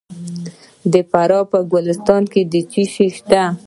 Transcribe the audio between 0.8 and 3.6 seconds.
د فراه په ګلستان کې څه شی شته؟